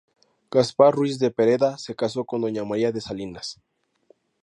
Gaspar 0.55 0.87
Ruiz 0.95 1.19
de 1.19 1.29
Pereda 1.29 1.77
se 1.77 1.93
casó 1.95 2.25
con 2.25 2.41
Doña 2.41 2.63
María 2.65 2.91
de 2.91 3.01
Salinas. 3.01 3.61